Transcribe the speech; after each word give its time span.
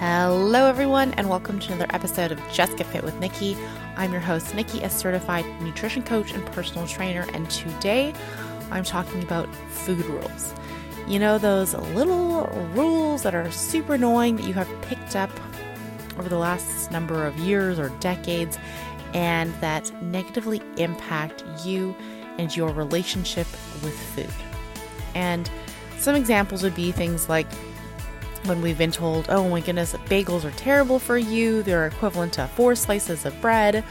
Hello, 0.00 0.64
everyone, 0.64 1.12
and 1.18 1.28
welcome 1.28 1.58
to 1.58 1.74
another 1.74 1.94
episode 1.94 2.32
of 2.32 2.40
Just 2.50 2.78
Get 2.78 2.86
Fit 2.86 3.04
with 3.04 3.20
Nikki. 3.20 3.54
I'm 3.98 4.12
your 4.12 4.22
host, 4.22 4.54
Nikki, 4.54 4.80
a 4.80 4.88
certified 4.88 5.44
nutrition 5.60 6.02
coach 6.02 6.32
and 6.32 6.42
personal 6.52 6.86
trainer, 6.86 7.26
and 7.34 7.50
today 7.50 8.14
I'm 8.70 8.82
talking 8.82 9.22
about 9.22 9.46
food 9.68 10.02
rules. 10.06 10.54
You 11.06 11.18
know, 11.18 11.36
those 11.36 11.74
little 11.74 12.46
rules 12.72 13.24
that 13.24 13.34
are 13.34 13.50
super 13.50 13.92
annoying 13.92 14.36
that 14.36 14.46
you 14.46 14.54
have 14.54 14.70
picked 14.80 15.16
up 15.16 15.30
over 16.18 16.30
the 16.30 16.38
last 16.38 16.90
number 16.90 17.26
of 17.26 17.36
years 17.38 17.78
or 17.78 17.90
decades 18.00 18.58
and 19.12 19.52
that 19.60 19.92
negatively 20.02 20.62
impact 20.78 21.44
you 21.62 21.94
and 22.38 22.56
your 22.56 22.70
relationship 22.70 23.46
with 23.82 23.98
food. 24.14 24.30
And 25.14 25.50
some 25.98 26.16
examples 26.16 26.62
would 26.62 26.74
be 26.74 26.90
things 26.90 27.28
like 27.28 27.46
when 28.44 28.62
we've 28.62 28.78
been 28.78 28.92
told, 28.92 29.26
oh 29.28 29.48
my 29.48 29.60
goodness, 29.60 29.92
bagels 30.06 30.44
are 30.44 30.50
terrible 30.52 30.98
for 30.98 31.18
you, 31.18 31.62
they're 31.62 31.86
equivalent 31.86 32.32
to 32.34 32.46
four 32.48 32.74
slices 32.74 33.26
of 33.26 33.38
bread, 33.40 33.84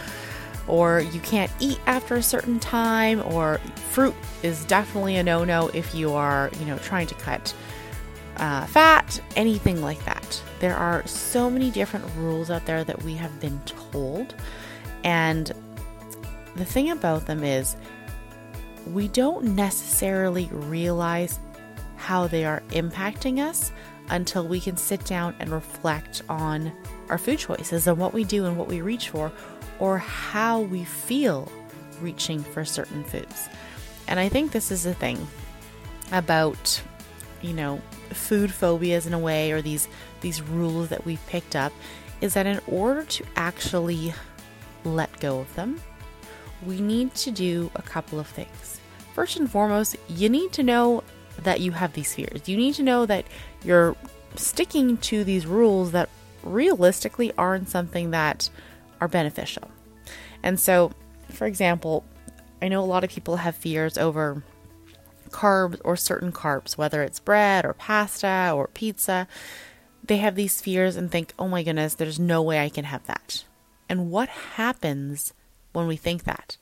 or 0.68 1.02
you 1.02 1.20
can't 1.22 1.52
eat 1.60 1.80
after 1.86 2.16
a 2.16 2.24
certain 2.24 2.60
time, 2.60 3.22
or 3.34 3.60
fruit 3.92 4.16
is 4.44 4.66
definitely 4.66 5.18
a 5.18 5.24
no 5.24 5.44
no 5.44 5.70
if 5.70 5.94
you 5.94 6.14
are, 6.14 6.50
you 6.60 6.66
know, 6.66 6.78
trying 6.80 7.08
to 7.08 7.16
cut 7.16 7.54
uh, 8.38 8.66
fat, 8.68 9.22
anything 9.36 9.82
like 9.82 10.04
that. 10.06 10.42
There 10.60 10.76
are 10.76 11.06
so 11.08 11.50
many 11.50 11.72
different 11.72 12.06
rules 12.18 12.50
out 12.50 12.66
there 12.66 12.84
that 12.84 13.02
we 13.04 13.16
have 13.16 13.40
been 13.40 13.60
told, 13.66 14.36
and 15.04 15.52
the 16.56 16.66
thing 16.66 16.92
about 16.92 17.26
them 17.26 17.44
is 17.44 17.76
we 18.88 19.08
don't 19.10 19.56
necessarily 19.56 20.50
realize 20.52 21.40
how 22.00 22.26
they 22.28 22.46
are 22.46 22.64
impacting 22.70 23.40
us 23.40 23.72
until 24.10 24.48
we 24.48 24.60
can 24.60 24.78
sit 24.78 25.06
down 25.06 25.36
and 25.40 25.52
reflect 25.52 26.24
on 26.30 26.72
our 27.10 27.18
food 27.18 27.38
choices 27.38 27.86
and 27.86 27.98
what 27.98 28.14
we 28.14 28.24
do 28.24 28.46
and 28.46 28.58
what 28.58 28.68
we 28.68 28.82
reach 28.82 29.10
for, 29.10 29.32
or 29.80 29.98
how 29.98 30.62
we 30.62 30.84
feel 30.84 31.52
reaching 32.02 32.42
for 32.42 32.66
certain 32.66 33.04
foods. 33.04 33.50
And 34.08 34.20
I 34.20 34.30
think 34.30 34.52
this 34.52 34.72
is 34.72 34.84
the 34.84 34.94
thing 34.94 35.28
about, 36.12 36.82
you 37.42 37.54
know, 37.54 37.82
food 38.10 38.52
phobias 38.52 39.06
in 39.06 39.14
a 39.14 39.20
way, 39.20 39.52
or 39.52 39.62
these 39.62 39.88
these 40.22 40.42
rules 40.42 40.90
that 40.90 41.06
we've 41.06 41.26
picked 41.28 41.56
up, 41.56 41.72
is 42.22 42.34
that 42.34 42.48
in 42.48 42.60
order 42.68 43.04
to 43.04 43.24
actually 43.36 44.14
let 44.84 45.20
go 45.20 45.40
of 45.40 45.56
them, 45.56 45.80
we 46.66 46.82
need 46.82 47.14
to 47.16 47.32
do 47.32 47.70
a 47.76 47.82
couple 47.82 48.20
of 48.20 48.28
things. 48.28 48.80
First 49.14 49.38
and 49.38 49.50
foremost, 49.50 49.98
you 50.08 50.30
need 50.30 50.52
to 50.54 50.64
know 50.64 51.04
that 51.44 51.62
you 51.62 51.72
have 51.72 51.94
these 51.94 52.14
fears. 52.14 52.48
You 52.48 52.58
need 52.58 52.76
to 52.76 52.84
know 52.84 53.06
that 53.06 53.26
you're 53.64 53.96
sticking 54.36 54.98
to 54.98 55.24
these 55.24 55.46
rules 55.46 55.92
that 55.92 56.10
realistically 56.44 57.32
aren't 57.38 57.70
something 57.70 58.12
that 58.12 58.50
are 59.02 59.08
beneficial. 59.08 59.70
And 60.44 60.60
so, 60.60 60.92
for 61.30 61.48
example, 61.48 62.06
I 62.62 62.68
know 62.68 62.82
a 62.82 62.86
lot 62.86 63.04
of 63.04 63.10
people 63.10 63.38
have 63.38 63.56
fears 63.56 63.98
over 63.98 64.44
carbs 65.30 65.80
or 65.84 65.96
certain 65.96 66.32
carbs, 66.32 66.78
whether 66.78 67.04
it's 67.04 67.20
bread 67.20 67.66
or 67.66 67.74
pasta 67.74 68.52
or 68.54 68.68
pizza. 68.68 69.28
They 70.04 70.18
have 70.18 70.36
these 70.36 70.62
fears 70.62 70.96
and 70.96 71.12
think, 71.12 71.34
oh 71.38 71.48
my 71.48 71.64
goodness, 71.64 71.96
there's 71.96 72.20
no 72.20 72.42
way 72.42 72.60
I 72.60 72.70
can 72.70 72.86
have 72.86 73.06
that. 73.08 73.44
And 73.88 74.12
what 74.12 74.30
happens 74.30 75.34
when 75.72 75.88
we 75.88 75.96
think 75.96 76.24
that? 76.24 76.58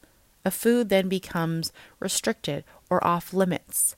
A 0.45 0.51
food 0.51 0.89
then 0.89 1.09
becomes 1.09 1.71
restricted 1.99 2.63
or 2.89 3.05
off 3.05 3.33
limits. 3.33 3.95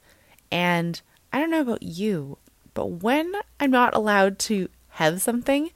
And 0.52 1.02
I 1.32 1.40
don't 1.40 1.52
know 1.52 1.62
about 1.62 1.84
you, 1.84 2.38
but 2.74 2.88
when 2.88 3.34
I'm 3.60 3.72
not 3.72 3.96
allowed 3.96 4.40
to 4.40 4.70
have 4.90 5.22
something, 5.22 5.72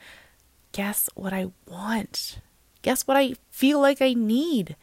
guess 0.72 1.10
what 1.16 1.34
I 1.34 1.52
want? 1.68 2.40
Guess 2.82 3.08
what 3.08 3.18
I 3.18 3.36
feel 3.50 3.80
like 3.80 4.02
I 4.02 4.14
need? 4.14 4.76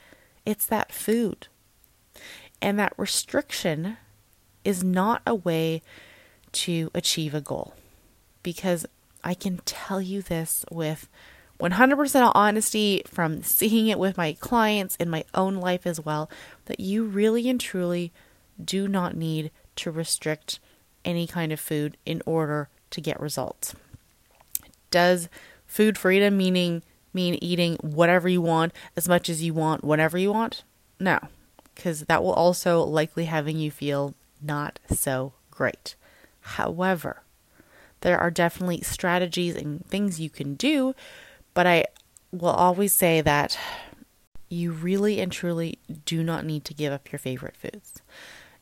It's 0.47 0.67
that 0.67 0.93
food. 0.93 1.49
And 2.63 2.79
that 2.79 2.95
restriction 2.97 3.97
is 4.65 4.85
not 4.85 5.23
a 5.27 5.35
way 5.35 5.83
to 6.53 6.91
achieve 6.95 7.35
a 7.35 7.41
goal. 7.41 7.75
Because 8.43 8.87
I 9.23 9.35
can 9.35 9.59
tell 9.65 10.01
you 10.01 10.23
this 10.23 10.65
with 10.71 11.09
100% 11.61 12.33
honesty 12.35 13.03
from 13.07 13.43
seeing 13.43 13.89
it 13.89 13.99
with 13.99 14.17
my 14.17 14.33
clients 14.35 14.97
in 14.97 15.11
my 15.11 15.25
own 15.35 15.57
life 15.57 15.87
as 15.87 16.01
well 16.01 16.31
that 16.67 16.81
you 16.81 17.05
really 17.05 17.49
and 17.49 17.61
truly 17.61 18.13
do 18.63 18.89
not 18.89 19.17
need 19.17 19.51
to 19.81 19.91
restrict 19.91 20.61
any 21.05 21.27
kind 21.27 21.53
of 21.53 21.61
food 21.61 21.97
in 22.05 22.23
order 22.27 22.69
to 22.91 23.01
get 23.01 23.21
results. 23.21 23.75
Does 24.91 25.29
food 25.67 25.97
freedom 25.97 26.37
meaning 26.37 26.83
mean 27.13 27.39
eating 27.41 27.77
whatever 27.77 28.29
you 28.29 28.41
want 28.41 28.73
as 28.97 29.09
much 29.09 29.29
as 29.29 29.43
you 29.43 29.55
want 29.55 29.85
whenever 29.85 30.19
you 30.19 30.33
want? 30.33 30.63
No, 30.99 31.19
because 31.75 32.03
that 32.03 32.23
will 32.23 32.33
also 32.33 32.83
likely 32.83 33.25
having 33.25 33.57
you 33.57 33.71
feel 33.71 34.15
not 34.43 34.79
so 34.89 35.33
great. 35.51 35.95
However, 36.41 37.23
there 38.01 38.19
are 38.19 38.31
definitely 38.31 38.81
strategies 38.83 39.57
and 39.57 39.85
things 39.87 40.21
you 40.21 40.31
can 40.31 40.55
do, 40.55 40.95
but 41.55 41.67
I 41.67 41.85
will 42.33 42.49
always 42.49 42.95
say 42.95 43.21
that 43.21 43.59
you 44.49 44.73
really 44.73 45.21
and 45.21 45.31
truly 45.31 45.79
do 46.05 46.23
not 46.23 46.45
need 46.45 46.65
to 46.65 46.75
give 46.75 46.93
up 46.93 47.13
your 47.13 47.19
favorite 47.19 47.57
foods. 47.57 48.03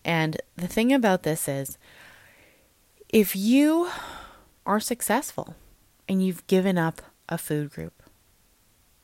And 0.09 0.41
the 0.57 0.67
thing 0.67 0.91
about 0.91 1.23
this 1.23 1.47
is, 1.47 1.77
if 3.11 3.37
you 3.37 3.91
are 4.65 4.81
successful 4.81 5.55
and 6.09 6.25
you've 6.25 6.47
given 6.47 6.79
up 6.79 7.03
a 7.29 7.37
food 7.37 7.69
group, 7.69 8.03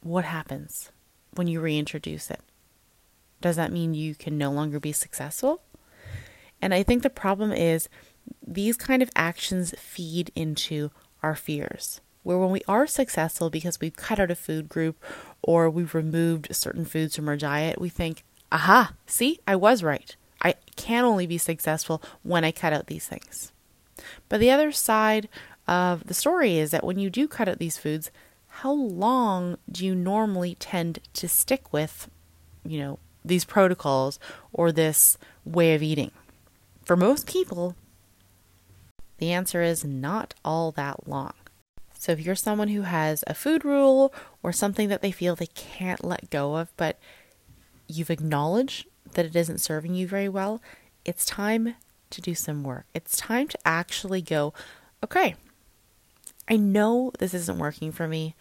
what 0.00 0.25
happens 0.25 0.93
when 1.34 1.47
you 1.47 1.60
reintroduce 1.60 2.31
it? 2.31 2.41
Does 3.43 3.56
that 3.56 3.70
mean 3.70 3.93
you 3.93 4.14
can 4.14 4.38
no 4.38 4.50
longer 4.50 4.81
be 4.81 4.93
successful? 4.93 5.60
And 6.62 6.72
I 6.72 6.82
think 6.82 7.03
the 7.03 7.10
problem 7.10 7.53
is 7.53 7.91
these 8.43 8.78
kind 8.78 9.03
of 9.03 9.10
actions 9.14 9.75
feed 9.78 10.32
into 10.34 10.91
our 11.22 11.34
fears. 11.34 12.00
Where 12.22 12.38
when 12.38 12.50
we 12.50 12.62
are 12.66 12.87
successful 12.87 13.50
because 13.50 13.78
we've 13.78 13.94
cut 13.94 14.19
out 14.19 14.31
a 14.31 14.34
food 14.34 14.70
group 14.70 15.04
or 15.43 15.69
we've 15.69 15.94
removed 15.94 16.56
certain 16.56 16.87
foods 16.87 17.14
from 17.14 17.28
our 17.28 17.37
diet, 17.37 17.78
we 17.78 17.91
think, 17.91 18.25
aha, 18.50 18.94
see, 19.04 19.38
I 19.47 19.54
was 19.54 19.82
right. 19.82 20.16
I 20.44 20.55
can 20.77 21.05
only 21.05 21.27
be 21.27 21.38
successful 21.38 22.03
when 22.22 22.44
I 22.44 22.53
cut 22.53 22.72
out 22.72 22.87
these 22.87 23.09
things. 23.09 23.50
But 24.28 24.41
the 24.41 24.50
other 24.50 24.71
side 24.71 25.28
of 25.66 26.06
the 26.06 26.15
story 26.15 26.59
is 26.59 26.71
that 26.71 26.84
when 26.84 26.99
you 26.99 27.09
do 27.09 27.27
cut 27.27 27.49
out 27.49 27.59
these 27.59 27.78
foods, 27.78 28.10
how 28.49 28.72
long 28.72 29.56
do 29.71 29.84
you 29.84 29.94
normally 29.94 30.55
tend 30.56 31.00
to 31.15 31.28
stick 31.28 31.72
with, 31.72 32.09
you 32.65 32.78
know, 32.78 32.99
these 33.25 33.44
protocols 33.44 34.19
or 34.53 34.71
this 34.71 35.16
way 35.44 35.75
of 35.75 35.82
eating? 35.82 36.10
For 36.84 36.97
most 36.97 37.26
people, 37.26 37.75
the 39.19 39.32
answer 39.32 39.62
is 39.62 39.84
not 39.84 40.34
all 40.44 40.71
that 40.72 41.09
long. 41.09 41.32
So 41.99 42.12
if 42.12 42.21
you're 42.21 42.34
someone 42.34 42.69
who 42.69 42.82
has 42.82 43.25
a 43.26 43.32
food 43.32 43.65
rule 43.65 44.12
or 44.43 44.53
something 44.53 44.88
that 44.91 45.00
they 45.00 45.11
feel 45.11 45.34
they 45.34 45.47
can't 45.47 46.05
let 46.05 46.28
go 46.28 46.56
of, 46.56 46.76
but 46.76 46.99
you've 47.88 48.11
acknowledged 48.11 48.87
that 49.14 49.26
it 49.26 49.36
isn't 49.36 49.60
serving 49.60 49.94
you 49.94 50.06
very 50.06 50.28
well, 50.28 50.60
it's 51.04 51.25
time 51.25 51.75
to 52.10 52.20
do 52.20 52.34
some 52.34 52.62
work. 52.62 52.86
It's 52.94 53.16
time 53.16 53.48
to 53.48 53.58
actually 53.64 54.22
go, 54.22 54.52
okay, 55.02 55.34
I 56.48 56.56
know 56.56 57.12
this 57.19 57.34
isn't 57.34 57.58
working 57.58 57.92
for 57.92 58.06
me. 58.06 58.34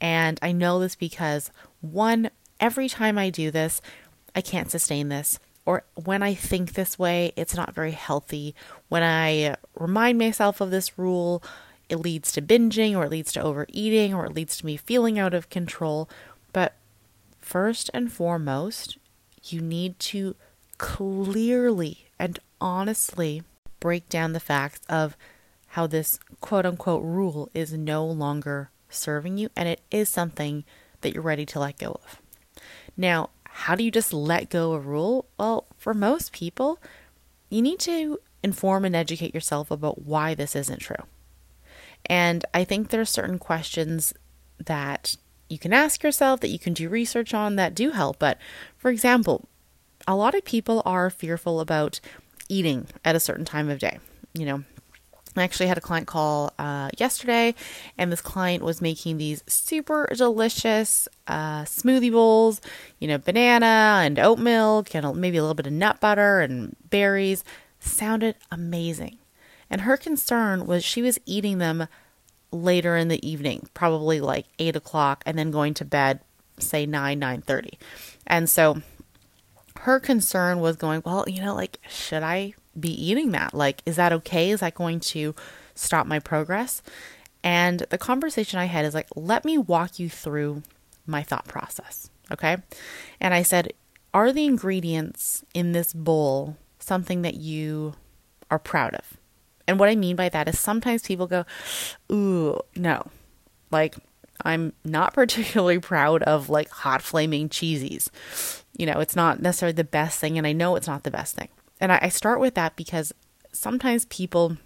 And 0.00 0.38
I 0.42 0.52
know 0.52 0.80
this 0.80 0.94
because 0.94 1.50
one, 1.80 2.30
every 2.60 2.88
time 2.88 3.18
I 3.18 3.30
do 3.30 3.50
this, 3.50 3.80
I 4.34 4.40
can't 4.40 4.70
sustain 4.70 5.08
this. 5.08 5.38
Or 5.64 5.84
when 5.94 6.22
I 6.22 6.34
think 6.34 6.72
this 6.72 6.98
way, 6.98 7.32
it's 7.36 7.54
not 7.54 7.74
very 7.74 7.92
healthy. 7.92 8.54
When 8.88 9.02
I 9.02 9.56
remind 9.74 10.18
myself 10.18 10.60
of 10.60 10.70
this 10.70 10.98
rule, 10.98 11.42
it 11.88 11.96
leads 11.96 12.32
to 12.32 12.42
binging 12.42 12.96
or 12.96 13.04
it 13.04 13.10
leads 13.10 13.32
to 13.34 13.42
overeating 13.42 14.12
or 14.12 14.26
it 14.26 14.34
leads 14.34 14.56
to 14.56 14.66
me 14.66 14.76
feeling 14.76 15.18
out 15.18 15.34
of 15.34 15.50
control. 15.50 16.08
But 16.52 16.74
first 17.40 17.90
and 17.94 18.12
foremost, 18.12 18.98
you 19.44 19.60
need 19.60 19.98
to 19.98 20.36
clearly 20.78 22.06
and 22.18 22.38
honestly 22.60 23.42
break 23.80 24.08
down 24.08 24.32
the 24.32 24.40
facts 24.40 24.80
of 24.88 25.16
how 25.68 25.86
this 25.86 26.18
quote 26.40 26.66
unquote 26.66 27.02
rule 27.02 27.50
is 27.54 27.72
no 27.72 28.06
longer 28.06 28.70
serving 28.88 29.38
you 29.38 29.48
and 29.56 29.68
it 29.68 29.80
is 29.90 30.08
something 30.08 30.64
that 31.00 31.12
you're 31.12 31.22
ready 31.22 31.46
to 31.46 31.58
let 31.58 31.78
go 31.78 32.00
of. 32.04 32.20
Now, 32.96 33.30
how 33.44 33.74
do 33.74 33.84
you 33.84 33.90
just 33.90 34.12
let 34.12 34.50
go 34.50 34.72
of 34.72 34.84
a 34.84 34.88
rule? 34.88 35.26
Well, 35.38 35.66
for 35.76 35.94
most 35.94 36.32
people, 36.32 36.78
you 37.50 37.60
need 37.62 37.80
to 37.80 38.18
inform 38.42 38.84
and 38.84 38.96
educate 38.96 39.34
yourself 39.34 39.70
about 39.70 40.02
why 40.02 40.34
this 40.34 40.56
isn't 40.56 40.80
true. 40.80 41.04
And 42.06 42.44
I 42.52 42.64
think 42.64 42.88
there 42.88 43.00
are 43.00 43.06
certain 43.06 43.38
questions 43.38 44.12
that 44.64 45.16
you 45.52 45.58
can 45.58 45.72
ask 45.72 46.02
yourself, 46.02 46.40
that 46.40 46.48
you 46.48 46.58
can 46.58 46.72
do 46.72 46.88
research 46.88 47.34
on 47.34 47.56
that 47.56 47.74
do 47.74 47.90
help. 47.90 48.18
But 48.18 48.38
for 48.78 48.90
example, 48.90 49.46
a 50.08 50.16
lot 50.16 50.34
of 50.34 50.44
people 50.44 50.82
are 50.84 51.10
fearful 51.10 51.60
about 51.60 52.00
eating 52.48 52.86
at 53.04 53.14
a 53.14 53.20
certain 53.20 53.44
time 53.44 53.68
of 53.68 53.78
day. 53.78 53.98
You 54.34 54.46
know, 54.46 54.64
I 55.36 55.42
actually 55.42 55.66
had 55.66 55.78
a 55.78 55.82
client 55.82 56.06
call 56.06 56.52
uh, 56.58 56.90
yesterday, 56.98 57.54
and 57.96 58.10
this 58.10 58.20
client 58.20 58.62
was 58.62 58.80
making 58.80 59.18
these 59.18 59.44
super 59.46 60.08
delicious 60.16 61.08
uh, 61.26 61.62
smoothie 61.62 62.12
bowls, 62.12 62.60
you 62.98 63.08
know, 63.08 63.18
banana 63.18 64.00
and 64.04 64.18
oat 64.18 64.38
milk, 64.38 64.94
and 64.94 65.16
maybe 65.16 65.36
a 65.36 65.42
little 65.42 65.54
bit 65.54 65.66
of 65.66 65.72
nut 65.72 66.00
butter 66.00 66.40
and 66.40 66.76
berries. 66.90 67.44
Sounded 67.78 68.36
amazing. 68.50 69.18
And 69.68 69.82
her 69.82 69.96
concern 69.96 70.66
was 70.66 70.84
she 70.84 71.02
was 71.02 71.18
eating 71.24 71.58
them 71.58 71.88
later 72.52 72.96
in 72.96 73.08
the 73.08 73.26
evening, 73.26 73.68
probably 73.74 74.20
like 74.20 74.46
eight 74.58 74.76
o'clock, 74.76 75.22
and 75.26 75.38
then 75.38 75.50
going 75.50 75.74
to 75.74 75.84
bed, 75.84 76.20
say 76.58 76.86
nine, 76.86 77.18
nine 77.18 77.40
thirty. 77.40 77.78
And 78.26 78.48
so 78.48 78.82
her 79.80 79.98
concern 79.98 80.60
was 80.60 80.76
going, 80.76 81.02
well, 81.04 81.24
you 81.26 81.42
know, 81.42 81.54
like, 81.54 81.78
should 81.88 82.22
I 82.22 82.54
be 82.78 82.90
eating 82.90 83.32
that? 83.32 83.54
Like, 83.54 83.82
is 83.84 83.96
that 83.96 84.12
okay? 84.12 84.50
Is 84.50 84.60
that 84.60 84.74
going 84.74 85.00
to 85.00 85.34
stop 85.74 86.06
my 86.06 86.18
progress? 86.18 86.82
And 87.42 87.80
the 87.90 87.98
conversation 87.98 88.58
I 88.58 88.66
had 88.66 88.84
is 88.84 88.94
like, 88.94 89.08
let 89.16 89.44
me 89.44 89.58
walk 89.58 89.98
you 89.98 90.08
through 90.08 90.62
my 91.06 91.22
thought 91.22 91.48
process. 91.48 92.10
Okay. 92.30 92.58
And 93.20 93.34
I 93.34 93.42
said, 93.42 93.72
are 94.14 94.32
the 94.32 94.44
ingredients 94.44 95.44
in 95.52 95.72
this 95.72 95.92
bowl 95.92 96.56
something 96.78 97.22
that 97.22 97.34
you 97.34 97.94
are 98.50 98.58
proud 98.58 98.94
of? 98.94 99.16
And 99.66 99.78
what 99.78 99.88
I 99.88 99.96
mean 99.96 100.16
by 100.16 100.28
that 100.28 100.48
is 100.48 100.58
sometimes 100.58 101.02
people 101.02 101.26
go, 101.26 101.44
ooh, 102.10 102.60
no. 102.76 103.10
Like, 103.70 103.96
I'm 104.44 104.72
not 104.84 105.14
particularly 105.14 105.78
proud 105.78 106.22
of 106.22 106.48
like 106.48 106.68
hot 106.68 107.02
flaming 107.02 107.48
cheesies. 107.48 108.08
You 108.76 108.86
know, 108.86 109.00
it's 109.00 109.16
not 109.16 109.40
necessarily 109.40 109.74
the 109.74 109.84
best 109.84 110.18
thing, 110.18 110.38
and 110.38 110.46
I 110.46 110.52
know 110.52 110.76
it's 110.76 110.86
not 110.86 111.04
the 111.04 111.10
best 111.10 111.36
thing. 111.36 111.48
And 111.80 111.92
I, 111.92 111.98
I 112.02 112.08
start 112.08 112.40
with 112.40 112.54
that 112.54 112.76
because 112.76 113.12
sometimes 113.52 114.06
people 114.06 114.56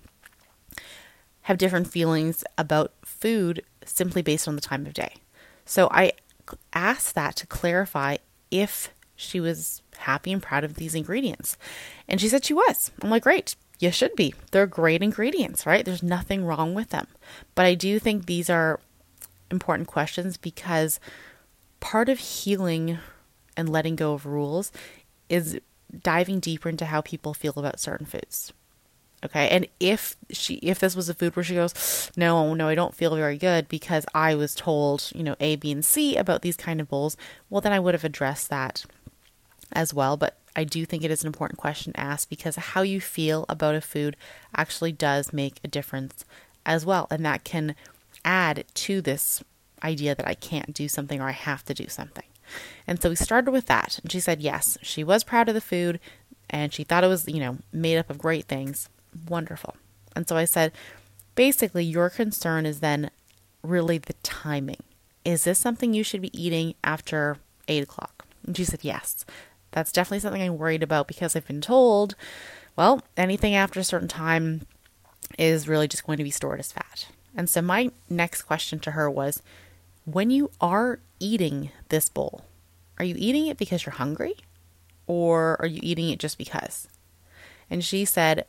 have 1.42 1.58
different 1.58 1.88
feelings 1.88 2.44
about 2.58 2.92
food 3.04 3.62
simply 3.84 4.22
based 4.22 4.48
on 4.48 4.54
the 4.54 4.60
time 4.60 4.86
of 4.86 4.94
day. 4.94 5.14
So 5.64 5.88
I 5.90 6.12
asked 6.72 7.14
that 7.14 7.36
to 7.36 7.46
clarify 7.46 8.16
if 8.50 8.92
she 9.16 9.40
was 9.40 9.82
happy 9.96 10.32
and 10.32 10.42
proud 10.42 10.64
of 10.64 10.74
these 10.74 10.94
ingredients. 10.94 11.56
And 12.08 12.20
she 12.20 12.28
said 12.28 12.44
she 12.44 12.54
was. 12.54 12.90
I'm 13.02 13.10
like, 13.10 13.22
great, 13.22 13.56
you 13.78 13.90
should 13.90 14.14
be. 14.16 14.34
They're 14.50 14.66
great 14.66 15.02
ingredients, 15.02 15.66
right? 15.66 15.84
There's 15.84 16.02
nothing 16.02 16.44
wrong 16.44 16.74
with 16.74 16.90
them. 16.90 17.06
But 17.54 17.66
I 17.66 17.74
do 17.74 17.98
think 17.98 18.26
these 18.26 18.48
are 18.48 18.80
important 19.50 19.88
questions 19.88 20.36
because 20.36 20.98
part 21.80 22.08
of 22.08 22.18
healing 22.18 22.98
and 23.56 23.68
letting 23.68 23.96
go 23.96 24.14
of 24.14 24.26
rules 24.26 24.72
is 25.28 25.60
diving 26.02 26.40
deeper 26.40 26.68
into 26.68 26.86
how 26.86 27.00
people 27.00 27.34
feel 27.34 27.54
about 27.56 27.80
certain 27.80 28.06
foods. 28.06 28.52
Okay. 29.24 29.48
And 29.48 29.66
if 29.80 30.16
she 30.30 30.54
if 30.56 30.78
this 30.78 30.94
was 30.94 31.08
a 31.08 31.14
food 31.14 31.34
where 31.34 31.44
she 31.44 31.54
goes, 31.54 32.10
No, 32.16 32.54
no, 32.54 32.68
I 32.68 32.74
don't 32.74 32.94
feel 32.94 33.16
very 33.16 33.38
good 33.38 33.68
because 33.68 34.04
I 34.14 34.34
was 34.34 34.54
told, 34.54 35.10
you 35.14 35.22
know, 35.22 35.36
A, 35.40 35.56
B, 35.56 35.72
and 35.72 35.84
C 35.84 36.16
about 36.16 36.42
these 36.42 36.56
kind 36.56 36.80
of 36.80 36.88
bowls, 36.88 37.16
well 37.50 37.60
then 37.60 37.72
I 37.72 37.80
would 37.80 37.94
have 37.94 38.04
addressed 38.04 38.50
that 38.50 38.84
as 39.72 39.94
well. 39.94 40.16
But 40.16 40.38
I 40.56 40.64
do 40.64 40.86
think 40.86 41.04
it 41.04 41.10
is 41.10 41.22
an 41.22 41.26
important 41.26 41.58
question 41.58 41.92
to 41.92 42.00
ask 42.00 42.28
because 42.28 42.56
how 42.56 42.80
you 42.80 43.00
feel 43.00 43.44
about 43.48 43.74
a 43.74 43.80
food 43.80 44.16
actually 44.56 44.92
does 44.92 45.32
make 45.32 45.60
a 45.62 45.68
difference 45.68 46.24
as 46.64 46.86
well. 46.86 47.06
And 47.10 47.24
that 47.26 47.44
can 47.44 47.76
add 48.24 48.64
to 48.74 49.02
this 49.02 49.44
idea 49.84 50.14
that 50.14 50.26
I 50.26 50.34
can't 50.34 50.72
do 50.72 50.88
something 50.88 51.20
or 51.20 51.28
I 51.28 51.32
have 51.32 51.64
to 51.66 51.74
do 51.74 51.88
something. 51.88 52.24
And 52.86 53.00
so 53.00 53.10
we 53.10 53.16
started 53.16 53.50
with 53.50 53.66
that. 53.66 54.00
And 54.02 54.10
she 54.10 54.18
said, 54.18 54.40
yes, 54.40 54.78
she 54.80 55.04
was 55.04 55.24
proud 55.24 55.48
of 55.48 55.54
the 55.54 55.60
food 55.60 56.00
and 56.48 56.72
she 56.72 56.84
thought 56.84 57.04
it 57.04 57.08
was, 57.08 57.28
you 57.28 57.40
know, 57.40 57.58
made 57.72 57.98
up 57.98 58.08
of 58.08 58.18
great 58.18 58.46
things. 58.46 58.88
Wonderful. 59.28 59.76
And 60.14 60.26
so 60.26 60.36
I 60.36 60.46
said, 60.46 60.72
basically, 61.34 61.84
your 61.84 62.08
concern 62.08 62.64
is 62.64 62.80
then 62.80 63.10
really 63.62 63.98
the 63.98 64.14
timing. 64.22 64.82
Is 65.24 65.44
this 65.44 65.58
something 65.58 65.92
you 65.92 66.04
should 66.04 66.22
be 66.22 66.40
eating 66.40 66.74
after 66.82 67.36
eight 67.68 67.82
o'clock? 67.82 68.24
And 68.46 68.56
she 68.56 68.64
said, 68.64 68.80
yes. 68.82 69.26
That's 69.76 69.92
definitely 69.92 70.20
something 70.20 70.40
I'm 70.40 70.56
worried 70.56 70.82
about 70.82 71.06
because 71.06 71.36
I've 71.36 71.46
been 71.46 71.60
told, 71.60 72.14
well, 72.76 73.02
anything 73.14 73.54
after 73.54 73.78
a 73.78 73.84
certain 73.84 74.08
time 74.08 74.62
is 75.38 75.68
really 75.68 75.86
just 75.86 76.06
going 76.06 76.16
to 76.16 76.24
be 76.24 76.30
stored 76.30 76.60
as 76.60 76.72
fat. 76.72 77.08
And 77.36 77.50
so 77.50 77.60
my 77.60 77.90
next 78.08 78.44
question 78.44 78.78
to 78.78 78.92
her 78.92 79.10
was, 79.10 79.42
when 80.06 80.30
you 80.30 80.50
are 80.62 81.00
eating 81.20 81.72
this 81.90 82.08
bowl, 82.08 82.46
are 82.98 83.04
you 83.04 83.16
eating 83.18 83.48
it 83.48 83.58
because 83.58 83.84
you're 83.84 83.92
hungry 83.92 84.36
or 85.06 85.60
are 85.60 85.66
you 85.66 85.80
eating 85.82 86.08
it 86.08 86.20
just 86.20 86.38
because? 86.38 86.88
And 87.68 87.84
she 87.84 88.06
said 88.06 88.46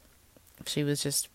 she 0.65 0.85
was 0.85 1.03
just 1.03 1.27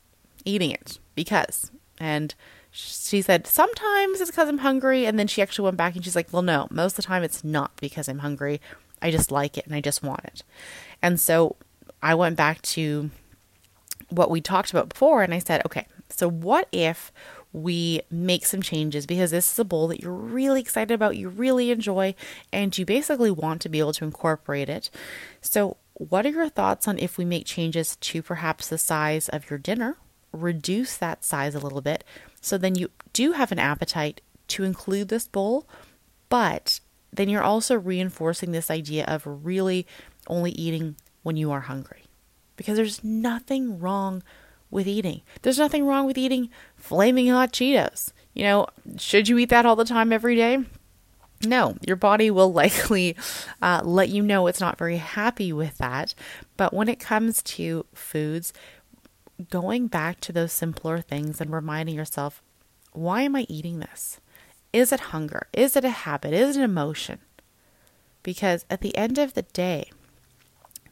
eating 0.46 0.70
it 0.70 1.00
because. 1.14 1.70
And 2.00 2.34
she 2.70 3.20
said, 3.20 3.46
sometimes 3.46 4.22
it's 4.22 4.30
because 4.30 4.48
I'm 4.48 4.58
hungry. 4.58 5.04
And 5.04 5.18
then 5.18 5.26
she 5.26 5.42
actually 5.42 5.64
went 5.66 5.76
back 5.76 5.94
and 5.94 6.02
she's 6.02 6.16
like, 6.16 6.32
well, 6.32 6.40
no, 6.40 6.66
most 6.70 6.92
of 6.92 6.96
the 6.96 7.02
time 7.02 7.22
it's 7.22 7.44
not 7.44 7.76
because 7.76 8.08
I'm 8.08 8.20
hungry. 8.20 8.58
I 9.02 9.10
just 9.10 9.30
like 9.30 9.58
it 9.58 9.66
and 9.66 9.74
I 9.74 9.80
just 9.80 10.02
want 10.02 10.24
it. 10.24 10.42
And 11.02 11.20
so 11.20 11.56
I 12.02 12.14
went 12.14 12.36
back 12.36 12.62
to 12.62 13.10
what 14.08 14.30
we 14.30 14.40
talked 14.40 14.70
about 14.70 14.88
before 14.88 15.22
and 15.22 15.34
I 15.34 15.38
said, 15.38 15.62
okay, 15.66 15.86
so 16.08 16.28
what 16.28 16.68
if 16.72 17.12
we 17.52 18.00
make 18.10 18.46
some 18.46 18.62
changes 18.62 19.06
because 19.06 19.30
this 19.30 19.52
is 19.52 19.58
a 19.58 19.64
bowl 19.64 19.88
that 19.88 20.00
you're 20.00 20.12
really 20.12 20.60
excited 20.60 20.94
about, 20.94 21.16
you 21.16 21.28
really 21.28 21.70
enjoy, 21.70 22.14
and 22.52 22.76
you 22.76 22.86
basically 22.86 23.30
want 23.30 23.60
to 23.62 23.68
be 23.68 23.78
able 23.78 23.92
to 23.92 24.04
incorporate 24.04 24.68
it. 24.68 24.90
So, 25.40 25.76
what 25.94 26.24
are 26.24 26.30
your 26.30 26.48
thoughts 26.48 26.88
on 26.88 26.98
if 26.98 27.18
we 27.18 27.24
make 27.24 27.44
changes 27.44 27.96
to 27.96 28.22
perhaps 28.22 28.68
the 28.68 28.78
size 28.78 29.28
of 29.28 29.50
your 29.50 29.58
dinner, 29.58 29.98
reduce 30.32 30.96
that 30.96 31.24
size 31.24 31.54
a 31.54 31.60
little 31.60 31.82
bit, 31.82 32.04
so 32.40 32.56
then 32.56 32.74
you 32.74 32.90
do 33.12 33.32
have 33.32 33.52
an 33.52 33.58
appetite 33.58 34.22
to 34.48 34.64
include 34.64 35.08
this 35.08 35.28
bowl, 35.28 35.66
but 36.30 36.80
then 37.12 37.28
you're 37.28 37.42
also 37.42 37.76
reinforcing 37.76 38.52
this 38.52 38.70
idea 38.70 39.04
of 39.06 39.22
really 39.26 39.86
only 40.26 40.52
eating 40.52 40.96
when 41.22 41.36
you 41.36 41.50
are 41.50 41.60
hungry. 41.60 42.04
Because 42.56 42.76
there's 42.76 43.04
nothing 43.04 43.78
wrong 43.78 44.22
with 44.70 44.86
eating. 44.86 45.22
There's 45.42 45.58
nothing 45.58 45.86
wrong 45.86 46.06
with 46.06 46.18
eating 46.18 46.48
flaming 46.76 47.28
hot 47.28 47.52
Cheetos. 47.52 48.12
You 48.34 48.44
know, 48.44 48.66
should 48.98 49.28
you 49.28 49.38
eat 49.38 49.50
that 49.50 49.66
all 49.66 49.76
the 49.76 49.84
time 49.84 50.12
every 50.12 50.34
day? 50.34 50.64
No, 51.44 51.76
your 51.86 51.96
body 51.96 52.30
will 52.30 52.52
likely 52.62 53.16
uh, 53.60 53.82
let 53.84 54.08
you 54.08 54.22
know 54.22 54.46
it's 54.46 54.60
not 54.60 54.78
very 54.78 54.96
happy 54.96 55.52
with 55.52 55.78
that. 55.78 56.14
But 56.56 56.72
when 56.72 56.88
it 56.88 56.98
comes 57.00 57.42
to 57.42 57.84
foods, 57.94 58.52
going 59.50 59.88
back 59.88 60.20
to 60.20 60.32
those 60.32 60.52
simpler 60.52 61.00
things 61.00 61.40
and 61.40 61.52
reminding 61.52 61.94
yourself, 61.94 62.42
why 62.92 63.22
am 63.22 63.36
I 63.36 63.46
eating 63.48 63.80
this? 63.80 64.20
Is 64.72 64.92
it 64.92 65.00
hunger? 65.00 65.48
Is 65.52 65.76
it 65.76 65.84
a 65.84 65.90
habit? 65.90 66.32
Is 66.32 66.56
it 66.56 66.60
an 66.60 66.64
emotion? 66.64 67.18
Because 68.22 68.64
at 68.70 68.80
the 68.80 68.96
end 68.96 69.18
of 69.18 69.34
the 69.34 69.42
day, 69.42 69.90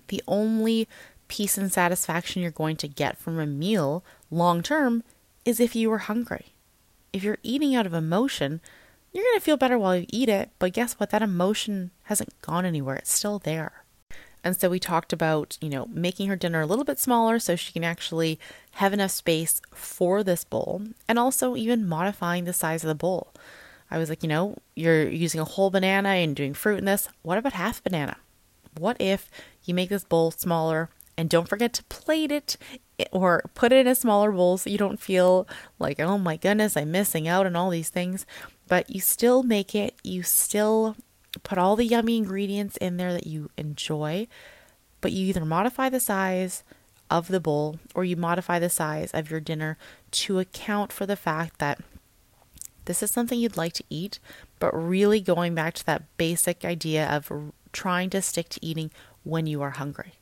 the 0.08 0.22
only 0.28 0.88
peace 1.28 1.56
and 1.56 1.72
satisfaction 1.72 2.42
you're 2.42 2.50
going 2.50 2.76
to 2.76 2.88
get 2.88 3.16
from 3.16 3.38
a 3.38 3.46
meal 3.46 4.04
long 4.30 4.62
term 4.62 5.02
is 5.44 5.60
if 5.60 5.75
you 5.75 5.90
are 5.92 5.99
hungry. 5.99 6.46
If 7.12 7.22
you're 7.22 7.38
eating 7.42 7.75
out 7.75 7.87
of 7.87 7.94
emotion, 7.94 8.60
you're 9.12 9.25
going 9.25 9.38
to 9.38 9.44
feel 9.44 9.56
better 9.56 9.78
while 9.78 9.96
you 9.96 10.06
eat 10.08 10.28
it, 10.28 10.50
but 10.58 10.72
guess 10.72 10.94
what? 10.94 11.10
That 11.10 11.22
emotion 11.22 11.90
hasn't 12.04 12.40
gone 12.42 12.64
anywhere. 12.64 12.96
It's 12.96 13.12
still 13.12 13.38
there. 13.38 13.84
And 14.42 14.56
so 14.56 14.70
we 14.70 14.78
talked 14.78 15.12
about, 15.12 15.58
you 15.60 15.68
know, 15.68 15.87
making 15.87 16.28
her 16.28 16.37
dinner 16.37 16.60
a 16.60 16.66
little 16.66 16.84
bit 16.84 16.99
smaller 16.99 17.38
so 17.38 17.56
she 17.56 17.72
can 17.72 17.84
actually 17.84 18.38
have 18.72 18.92
enough 18.92 19.10
space 19.10 19.60
for 19.75 20.22
this 20.22 20.44
bowl 20.44 20.82
and 21.08 21.18
also 21.18 21.56
even 21.56 21.88
modifying 21.88 22.44
the 22.44 22.52
size 22.52 22.82
of 22.82 22.88
the 22.88 22.94
bowl. 22.94 23.32
I 23.90 23.99
was 23.99 24.09
like, 24.09 24.23
you 24.23 24.28
know, 24.28 24.56
you're 24.76 25.09
using 25.09 25.40
a 25.40 25.44
whole 25.44 25.70
banana 25.70 26.11
and 26.11 26.37
doing 26.37 26.54
fruit 26.54 26.78
in 26.78 26.85
this. 26.85 27.09
What 27.23 27.38
about 27.38 27.54
half 27.54 27.82
banana? 27.82 28.16
What 28.78 28.97
if 29.00 29.30
you 29.64 29.75
make 29.75 29.88
this 29.88 30.04
bowl 30.04 30.30
smaller 30.30 30.90
and 31.16 31.28
don't 31.28 31.49
forget 31.49 31.73
to 31.75 31.85
plate 31.85 32.30
it 32.30 32.56
or 33.11 33.42
put 33.54 33.73
it 33.73 33.80
in 33.80 33.87
a 33.87 33.94
smaller 33.94 34.30
bowl 34.30 34.59
so 34.59 34.70
you 34.70 34.78
don't 34.78 35.00
feel 35.00 35.47
like, 35.78 35.99
oh 35.99 36.18
my 36.18 36.37
goodness, 36.37 36.76
I'm 36.76 36.92
missing 36.92 37.26
out 37.26 37.47
on 37.47 37.56
all 37.56 37.70
these 37.70 37.88
things. 37.88 38.25
But 38.68 38.88
you 38.88 39.00
still 39.00 39.42
make 39.42 39.75
it, 39.75 39.94
you 40.04 40.23
still 40.23 40.97
put 41.42 41.59
all 41.59 41.76
the 41.76 41.85
yummy 41.85 42.16
ingredients 42.16 42.76
in 42.76 42.97
there 42.97 43.12
that 43.12 43.26
you 43.26 43.50
enjoy, 43.56 44.28
but 45.00 45.12
you 45.12 45.26
either 45.26 45.44
modify 45.44 45.88
the 45.88 46.00
size 46.00 46.62
of 47.11 47.28
the 47.28 47.40
bowl 47.40 47.80
or 47.94 48.04
you 48.04 48.16
modify 48.16 48.59
the 48.59 48.70
size 48.70 49.11
of 49.12 49.30
your 49.30 49.40
dinner 49.40 49.76
to 50.12 50.38
account 50.38 50.92
for 50.92 51.06
the 51.06 51.16
fact 51.16 51.59
that 51.59 51.80
this 52.90 53.04
is 53.04 53.11
something 53.12 53.38
you'd 53.38 53.56
like 53.56 53.73
to 53.75 53.85
eat, 53.88 54.18
but 54.59 54.75
really 54.75 55.20
going 55.20 55.54
back 55.54 55.75
to 55.75 55.87
that 55.87 56.02
basic 56.16 56.64
idea 56.64 57.06
of 57.09 57.30
trying 57.73 58.11
to 58.11 58.20
stick 58.20 58.49
to 58.49 58.66
eating 58.66 58.90
when 59.23 59.47
you 59.47 59.62
are 59.62 59.70
hungry 59.70 60.14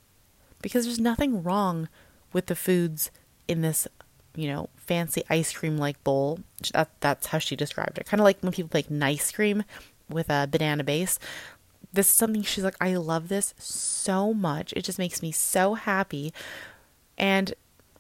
because 0.61 0.85
there's 0.85 1.01
nothing 1.01 1.43
wrong 1.43 1.89
with 2.35 2.45
the 2.45 2.55
foods 2.55 3.11
in 3.49 3.63
this, 3.63 3.89
you 4.37 4.49
know, 4.49 4.69
fancy 4.77 5.23
ice 5.31 5.51
cream 5.51 5.79
like 5.79 6.05
bowl. 6.05 6.41
That, 6.75 6.91
that's 7.01 7.29
how 7.29 7.39
she 7.39 7.57
described 7.57 7.97
it. 7.97 8.05
Kind 8.05 8.21
of 8.21 8.25
like 8.25 8.43
when 8.43 8.53
people 8.53 8.69
make 8.75 8.91
nice 8.91 9.33
cream 9.33 9.65
with 10.11 10.29
a 10.29 10.47
banana 10.47 10.85
base. 10.85 11.19
This 11.91 12.11
is 12.11 12.15
something 12.15 12.43
she's 12.43 12.65
like, 12.65 12.77
I 12.83 12.97
love 12.97 13.29
this 13.29 13.55
so 13.57 14.35
much. 14.35 14.75
It 14.75 14.85
just 14.85 14.99
makes 14.99 15.23
me 15.23 15.33
so 15.33 15.73
happy. 15.73 16.35
And 17.17 17.55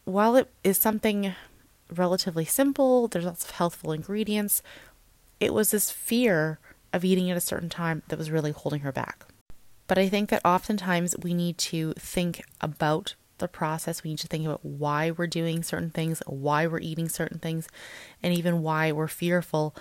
while 0.04 0.36
it 0.36 0.50
is 0.62 0.76
something 0.76 1.34
relatively 1.94 2.44
simple, 2.44 3.08
there's 3.08 3.24
lots 3.24 3.44
of 3.44 3.52
healthful 3.52 3.92
ingredients. 3.92 4.62
It 5.40 5.54
was 5.54 5.70
this 5.70 5.90
fear 5.90 6.58
of 6.92 7.04
eating 7.04 7.30
at 7.30 7.36
a 7.36 7.40
certain 7.40 7.68
time 7.68 8.02
that 8.08 8.18
was 8.18 8.30
really 8.30 8.50
holding 8.50 8.80
her 8.80 8.92
back. 8.92 9.24
But 9.86 9.98
I 9.98 10.08
think 10.08 10.28
that 10.30 10.44
oftentimes 10.44 11.16
we 11.22 11.34
need 11.34 11.58
to 11.58 11.94
think 11.94 12.42
about 12.60 13.14
the 13.38 13.48
process. 13.48 14.02
We 14.02 14.10
need 14.10 14.18
to 14.18 14.26
think 14.26 14.44
about 14.44 14.64
why 14.64 15.10
we're 15.10 15.26
doing 15.26 15.62
certain 15.62 15.90
things, 15.90 16.22
why 16.26 16.66
we're 16.66 16.80
eating 16.80 17.08
certain 17.08 17.38
things, 17.38 17.68
and 18.22 18.34
even 18.34 18.62
why 18.62 18.92
we're 18.92 19.08
fearful 19.08 19.74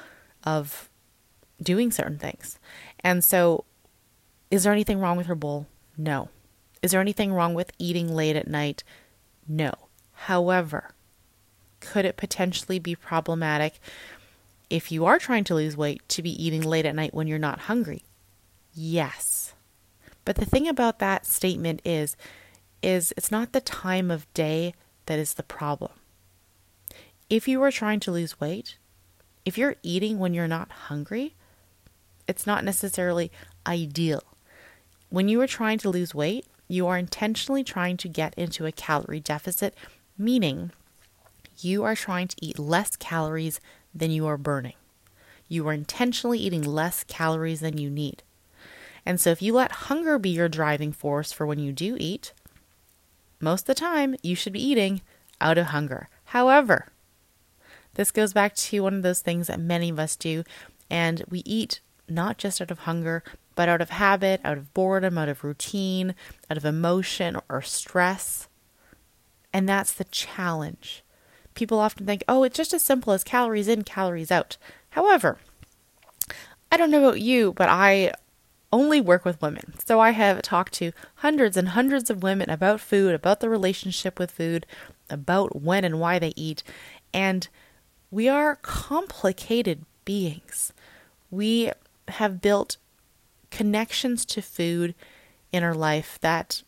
of 0.43 0.89
doing 1.61 1.91
certain 1.91 2.17
things. 2.17 2.59
And 3.01 3.23
so, 3.23 3.65
is 4.49 4.63
there 4.63 4.73
anything 4.73 4.99
wrong 4.99 5.17
with 5.17 5.27
her 5.27 5.35
bowl? 5.35 5.67
No. 5.97 6.29
Is 6.81 6.91
there 6.91 7.01
anything 7.01 7.33
wrong 7.33 7.53
with 7.53 7.71
eating 7.79 8.13
late 8.13 8.35
at 8.35 8.47
night? 8.47 8.83
No. 9.47 9.73
However, 10.13 10.91
could 11.79 12.05
it 12.05 12.17
potentially 12.17 12.79
be 12.79 12.96
problematic 12.96 13.79
if 14.69 14.91
you 14.91 15.05
are 15.05 15.19
trying 15.19 15.43
to 15.46 15.55
lose 15.55 15.77
weight 15.77 16.07
to 16.10 16.22
be 16.22 16.43
eating 16.43 16.62
late 16.62 16.86
at 16.86 16.96
night 16.96 17.13
when 17.13 17.27
you're 17.27 17.39
not 17.39 17.62
hungry? 17.62 18.03
Yes. 18.74 19.53
But 20.25 20.36
the 20.36 20.46
thing 20.46 20.67
about 20.67 21.00
that 21.00 21.25
statement 21.25 21.81
is 21.86 22.15
is 22.84 23.13
it's 23.17 23.31
not 23.31 23.53
the 23.53 23.62
time 23.62 24.12
of 24.12 24.31
day 24.34 24.74
that 25.07 25.17
is 25.17 25.34
the 25.34 25.43
problem. 25.43 25.91
If 27.29 27.48
you 27.48 27.62
are 27.63 27.72
trying 27.72 28.00
to 28.01 28.12
lose 28.12 28.39
weight, 28.39 28.77
if 29.46 29.57
you're 29.57 29.77
eating 29.81 30.19
when 30.19 30.34
you're 30.34 30.48
not 30.48 30.72
hungry, 30.72 31.36
it's 32.27 32.46
not 32.46 32.63
necessarily 32.63 33.31
ideal. 33.65 34.22
When 35.10 35.27
you 35.27 35.41
are 35.41 35.48
trying 35.48 35.77
to 35.79 35.89
lose 35.89 36.13
weight, 36.13 36.46
you 36.67 36.86
are 36.88 36.98
intentionally 36.98 37.63
trying 37.63 37.98
to 37.98 38.10
get 38.10 38.34
into 38.36 38.65
a 38.65 38.72
calorie 38.72 39.22
deficit, 39.22 39.74
meaning 40.17 40.72
you 41.63 41.83
are 41.83 41.95
trying 41.95 42.27
to 42.27 42.35
eat 42.41 42.59
less 42.59 42.95
calories 42.95 43.59
than 43.93 44.11
you 44.11 44.27
are 44.27 44.37
burning. 44.37 44.73
You 45.47 45.67
are 45.67 45.73
intentionally 45.73 46.39
eating 46.39 46.63
less 46.63 47.03
calories 47.03 47.61
than 47.61 47.77
you 47.77 47.89
need. 47.89 48.23
And 49.05 49.21
so, 49.21 49.29
if 49.29 49.41
you 49.41 49.53
let 49.53 49.71
hunger 49.71 50.19
be 50.19 50.29
your 50.29 50.49
driving 50.49 50.91
force 50.91 51.31
for 51.31 51.45
when 51.45 51.59
you 51.59 51.71
do 51.71 51.95
eat, 51.99 52.33
most 53.39 53.61
of 53.61 53.67
the 53.67 53.75
time 53.75 54.15
you 54.21 54.35
should 54.35 54.53
be 54.53 54.65
eating 54.65 55.01
out 55.39 55.57
of 55.57 55.67
hunger. 55.67 56.09
However, 56.25 56.87
this 57.93 58.11
goes 58.11 58.33
back 58.33 58.55
to 58.55 58.81
one 58.81 58.95
of 58.95 59.03
those 59.03 59.21
things 59.21 59.47
that 59.47 59.59
many 59.59 59.89
of 59.89 59.99
us 59.99 60.15
do, 60.15 60.43
and 60.89 61.23
we 61.29 61.41
eat 61.45 61.79
not 62.09 62.37
just 62.37 62.61
out 62.61 62.71
of 62.71 62.79
hunger, 62.79 63.23
but 63.55 63.69
out 63.69 63.81
of 63.81 63.89
habit, 63.91 64.41
out 64.43 64.57
of 64.57 64.73
boredom, 64.73 65.17
out 65.17 65.29
of 65.29 65.43
routine, 65.43 66.13
out 66.49 66.57
of 66.57 66.65
emotion 66.65 67.37
or 67.49 67.61
stress. 67.61 68.47
And 69.51 69.67
that's 69.67 69.93
the 69.93 70.03
challenge. 70.03 71.03
People 71.57 71.79
often 71.79 72.05
think, 72.05 72.23
oh, 72.27 72.43
it's 72.43 72.55
just 72.55 72.71
as 72.71 72.83
simple 72.83 73.13
as 73.13 73.23
calories 73.23 73.67
in, 73.67 73.83
calories 73.83 74.29
out. 74.29 74.57
However, 74.91 75.39
I 76.71 76.77
don't 76.77 76.91
know 76.91 77.03
about 77.03 77.19
you, 77.19 77.51
but 77.53 77.67
I 77.67 78.11
only 78.71 79.01
work 79.01 79.25
with 79.25 79.41
women. 79.41 79.73
So 79.83 79.99
I 79.99 80.11
have 80.11 80.43
talked 80.43 80.73
to 80.73 80.91
hundreds 81.15 81.57
and 81.57 81.69
hundreds 81.69 82.11
of 82.11 82.21
women 82.21 82.51
about 82.51 82.79
food, 82.79 83.15
about 83.15 83.39
the 83.39 83.49
relationship 83.49 84.19
with 84.19 84.29
food, 84.29 84.67
about 85.09 85.59
when 85.59 85.83
and 85.83 85.99
why 85.99 86.19
they 86.19 86.31
eat. 86.35 86.61
And 87.11 87.47
we 88.11 88.29
are 88.29 88.57
complicated 88.57 89.83
beings. 90.05 90.73
We 91.31 91.71
have 92.09 92.39
built 92.39 92.77
connections 93.49 94.25
to 94.25 94.43
food 94.43 94.93
in 95.51 95.63
our 95.63 95.73
life 95.73 96.19
that 96.21 96.61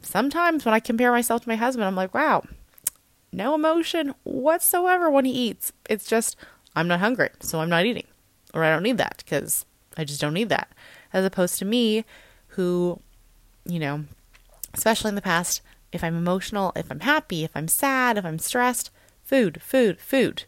sometimes 0.00 0.64
when 0.64 0.72
I 0.72 0.80
compare 0.80 1.12
myself 1.12 1.42
to 1.42 1.48
my 1.50 1.56
husband, 1.56 1.84
I'm 1.84 1.96
like, 1.96 2.14
wow, 2.14 2.44
no 3.34 3.54
emotion 3.54 4.14
whatsoever 4.22 5.10
when 5.10 5.24
he 5.24 5.32
eats. 5.32 5.72
It's 5.88 6.06
just, 6.06 6.36
I'm 6.74 6.88
not 6.88 7.00
hungry, 7.00 7.30
so 7.40 7.60
I'm 7.60 7.68
not 7.68 7.86
eating. 7.86 8.06
Or 8.52 8.64
I 8.64 8.70
don't 8.70 8.82
need 8.82 8.98
that 8.98 9.22
because 9.24 9.66
I 9.96 10.04
just 10.04 10.20
don't 10.20 10.34
need 10.34 10.48
that. 10.48 10.68
As 11.12 11.24
opposed 11.24 11.58
to 11.58 11.64
me, 11.64 12.04
who, 12.48 13.00
you 13.64 13.78
know, 13.78 14.04
especially 14.72 15.08
in 15.10 15.14
the 15.14 15.22
past, 15.22 15.60
if 15.92 16.02
I'm 16.02 16.16
emotional, 16.16 16.72
if 16.76 16.90
I'm 16.90 17.00
happy, 17.00 17.44
if 17.44 17.50
I'm 17.54 17.68
sad, 17.68 18.18
if 18.18 18.24
I'm 18.24 18.38
stressed, 18.38 18.90
food, 19.22 19.60
food, 19.62 20.00
food. 20.00 20.44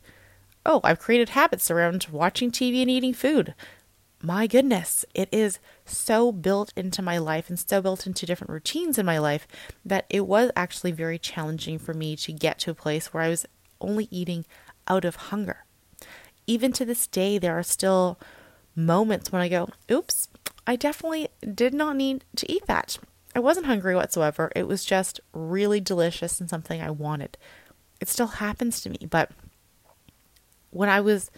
Oh, 0.64 0.80
I've 0.82 0.98
created 0.98 1.30
habits 1.30 1.70
around 1.70 2.06
watching 2.10 2.50
TV 2.50 2.82
and 2.82 2.90
eating 2.90 3.14
food 3.14 3.54
my 4.22 4.46
goodness, 4.46 5.04
it 5.14 5.28
is 5.30 5.58
so 5.84 6.32
built 6.32 6.72
into 6.76 7.02
my 7.02 7.18
life 7.18 7.48
and 7.48 7.58
so 7.58 7.80
built 7.82 8.06
into 8.06 8.26
different 8.26 8.50
routines 8.50 8.98
in 8.98 9.06
my 9.06 9.18
life 9.18 9.46
that 9.84 10.06
it 10.08 10.26
was 10.26 10.50
actually 10.56 10.92
very 10.92 11.18
challenging 11.18 11.78
for 11.78 11.92
me 11.92 12.16
to 12.16 12.32
get 12.32 12.58
to 12.60 12.70
a 12.70 12.74
place 12.74 13.12
where 13.12 13.22
I 13.22 13.28
was 13.28 13.46
only 13.80 14.08
eating 14.10 14.46
out 14.88 15.04
of 15.04 15.16
hunger. 15.16 15.64
Even 16.46 16.72
to 16.72 16.84
this 16.84 17.06
day, 17.06 17.38
there 17.38 17.58
are 17.58 17.62
still 17.62 18.18
moments 18.74 19.32
when 19.32 19.42
I 19.42 19.48
go, 19.48 19.68
oops, 19.90 20.28
I 20.66 20.76
definitely 20.76 21.28
did 21.54 21.74
not 21.74 21.96
need 21.96 22.24
to 22.36 22.50
eat 22.50 22.66
that. 22.66 22.98
I 23.34 23.40
wasn't 23.40 23.66
hungry 23.66 23.94
whatsoever. 23.94 24.50
It 24.56 24.66
was 24.66 24.84
just 24.84 25.20
really 25.32 25.80
delicious 25.80 26.40
and 26.40 26.48
something 26.48 26.80
I 26.80 26.90
wanted. 26.90 27.36
It 28.00 28.08
still 28.08 28.26
happens 28.26 28.80
to 28.80 28.90
me, 28.90 29.06
but 29.10 29.30
when 30.70 30.88
I 30.88 31.00
was 31.00 31.30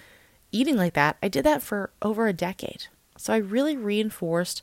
eating 0.53 0.77
like 0.77 0.95
that, 0.95 1.17
I 1.23 1.29
did 1.29 1.45
that 1.45 1.63
for 1.63 1.91
over 2.03 2.27
a 2.27 2.33
decade. 2.33 2.87
So 3.17 3.33
I 3.33 3.39
really 3.39 3.77
reinforced 3.77 4.63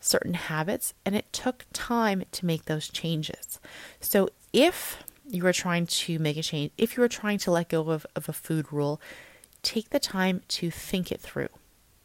certain 0.00 0.34
habits 0.34 0.94
and 1.04 1.14
it 1.14 1.32
took 1.32 1.66
time 1.72 2.24
to 2.32 2.46
make 2.46 2.64
those 2.64 2.88
changes. 2.88 3.60
So 4.00 4.30
if 4.52 5.02
you 5.28 5.46
are 5.46 5.52
trying 5.52 5.86
to 5.86 6.18
make 6.18 6.36
a 6.36 6.42
change, 6.42 6.72
if 6.78 6.96
you 6.96 7.02
are 7.02 7.08
trying 7.08 7.38
to 7.38 7.50
let 7.50 7.68
go 7.68 7.90
of, 7.90 8.06
of 8.16 8.28
a 8.28 8.32
food 8.32 8.72
rule, 8.72 9.00
take 9.62 9.90
the 9.90 10.00
time 10.00 10.42
to 10.48 10.70
think 10.70 11.12
it 11.12 11.20
through. 11.20 11.48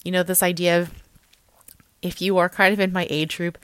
You 0.03 0.11
know, 0.11 0.23
this 0.23 0.43
idea 0.43 0.81
of 0.81 0.91
if 2.01 2.21
you 2.21 2.37
are 2.37 2.49
kind 2.49 2.73
of 2.73 2.79
in 2.79 2.93
my 2.93 3.07
age 3.09 3.37
group, 3.37 3.57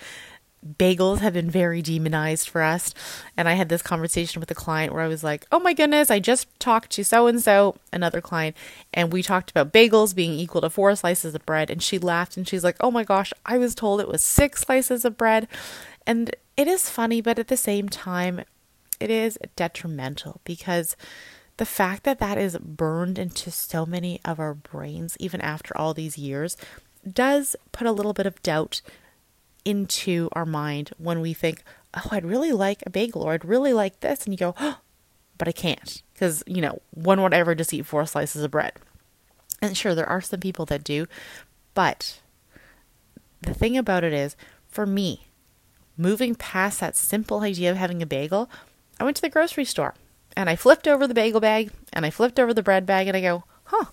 bagels 0.65 1.19
have 1.19 1.33
been 1.33 1.49
very 1.49 1.81
demonized 1.81 2.49
for 2.49 2.61
us. 2.61 2.93
And 3.35 3.49
I 3.49 3.53
had 3.53 3.69
this 3.69 3.81
conversation 3.81 4.39
with 4.39 4.51
a 4.51 4.55
client 4.55 4.93
where 4.93 5.03
I 5.03 5.07
was 5.07 5.23
like, 5.23 5.45
oh 5.51 5.59
my 5.59 5.73
goodness, 5.73 6.11
I 6.11 6.19
just 6.19 6.47
talked 6.59 6.91
to 6.91 7.03
so 7.03 7.27
and 7.27 7.41
so, 7.41 7.75
another 7.91 8.21
client, 8.21 8.55
and 8.93 9.11
we 9.11 9.23
talked 9.23 9.49
about 9.51 9.73
bagels 9.73 10.15
being 10.15 10.33
equal 10.33 10.61
to 10.61 10.69
four 10.69 10.95
slices 10.95 11.35
of 11.35 11.45
bread. 11.45 11.69
And 11.69 11.81
she 11.81 11.97
laughed 11.97 12.37
and 12.37 12.47
she's 12.47 12.63
like, 12.63 12.77
oh 12.79 12.91
my 12.91 13.03
gosh, 13.03 13.33
I 13.45 13.57
was 13.57 13.75
told 13.75 14.01
it 14.01 14.07
was 14.07 14.23
six 14.23 14.61
slices 14.61 15.05
of 15.05 15.17
bread. 15.17 15.47
And 16.05 16.35
it 16.57 16.67
is 16.67 16.89
funny, 16.89 17.21
but 17.21 17.39
at 17.39 17.47
the 17.47 17.57
same 17.57 17.89
time, 17.89 18.43
it 18.99 19.09
is 19.09 19.37
detrimental 19.55 20.41
because 20.43 20.95
the 21.57 21.65
fact 21.65 22.03
that 22.03 22.19
that 22.19 22.37
is 22.37 22.57
burned 22.57 23.19
into 23.19 23.51
so 23.51 23.85
many 23.85 24.19
of 24.23 24.39
our 24.39 24.53
brains, 24.53 25.17
even 25.19 25.41
after 25.41 25.75
all 25.77 25.93
these 25.93 26.17
years, 26.17 26.55
does 27.11 27.55
put 27.71 27.87
a 27.87 27.91
little 27.91 28.13
bit 28.13 28.25
of 28.25 28.41
doubt 28.43 28.81
into 29.65 30.29
our 30.33 30.45
mind 30.45 30.91
when 30.97 31.21
we 31.21 31.33
think, 31.33 31.63
oh, 31.93 32.09
I'd 32.11 32.25
really 32.25 32.51
like 32.51 32.83
a 32.85 32.89
bagel 32.89 33.23
or 33.23 33.33
I'd 33.33 33.45
really 33.45 33.73
like 33.73 33.99
this. 33.99 34.25
And 34.25 34.33
you 34.33 34.37
go, 34.37 34.55
oh, 34.59 34.79
but 35.37 35.47
I 35.47 35.51
can't 35.51 36.01
because, 36.13 36.43
you 36.45 36.61
know, 36.61 36.81
one 36.91 37.21
would 37.21 37.33
ever 37.33 37.55
just 37.55 37.73
eat 37.73 37.85
four 37.85 38.05
slices 38.05 38.43
of 38.43 38.51
bread. 38.51 38.73
And 39.61 39.77
sure, 39.77 39.93
there 39.93 40.09
are 40.09 40.21
some 40.21 40.39
people 40.39 40.65
that 40.67 40.83
do, 40.83 41.07
but 41.73 42.19
the 43.41 43.53
thing 43.53 43.77
about 43.77 44.03
it 44.03 44.13
is, 44.13 44.35
for 44.67 44.85
me, 44.85 45.27
moving 45.97 46.35
past 46.35 46.79
that 46.79 46.95
simple 46.95 47.41
idea 47.41 47.71
of 47.71 47.77
having 47.77 48.01
a 48.01 48.05
bagel, 48.05 48.49
I 48.99 49.03
went 49.03 49.15
to 49.17 49.21
the 49.21 49.29
grocery 49.29 49.65
store 49.65 49.95
and 50.35 50.49
I 50.49 50.55
flipped 50.55 50.87
over 50.87 51.07
the 51.07 51.13
bagel 51.13 51.41
bag 51.41 51.71
and 51.93 52.05
I 52.05 52.09
flipped 52.09 52.39
over 52.39 52.53
the 52.53 52.63
bread 52.63 52.85
bag 52.85 53.07
and 53.07 53.17
I 53.17 53.21
go, 53.21 53.43
huh, 53.65 53.85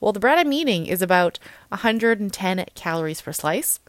well, 0.00 0.12
the 0.12 0.20
bread 0.20 0.38
I'm 0.38 0.52
eating 0.52 0.86
is 0.86 1.02
about 1.02 1.38
110 1.68 2.66
calories 2.74 3.20
per 3.20 3.32
slice. 3.32 3.80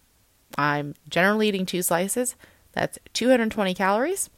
I'm 0.58 0.96
generally 1.10 1.50
eating 1.50 1.66
two 1.66 1.82
slices. 1.82 2.36
That's 2.74 3.00
220 3.14 3.74
calories. 3.74 4.30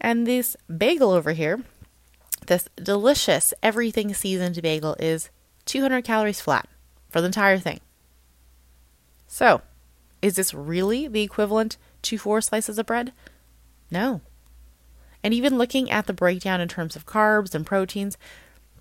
And 0.00 0.26
this 0.26 0.56
bagel 0.74 1.10
over 1.10 1.32
here, 1.32 1.62
this 2.46 2.68
delicious 2.76 3.54
everything 3.62 4.12
seasoned 4.14 4.60
bagel, 4.62 4.96
is 4.98 5.30
200 5.66 6.04
calories 6.04 6.40
flat 6.40 6.68
for 7.08 7.20
the 7.20 7.26
entire 7.26 7.58
thing. 7.58 7.80
So, 9.26 9.62
is 10.20 10.36
this 10.36 10.52
really 10.52 11.08
the 11.08 11.22
equivalent 11.22 11.76
to 12.02 12.18
four 12.18 12.40
slices 12.40 12.78
of 12.78 12.86
bread? 12.86 13.12
No. 13.90 14.20
And 15.22 15.32
even 15.32 15.56
looking 15.56 15.90
at 15.90 16.06
the 16.06 16.12
breakdown 16.12 16.60
in 16.60 16.68
terms 16.68 16.96
of 16.96 17.06
carbs 17.06 17.54
and 17.54 17.64
proteins, 17.64 18.18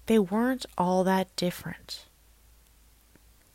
they 0.08 0.18
weren't 0.18 0.66
all 0.78 1.04
that 1.04 1.36
different. 1.36 2.06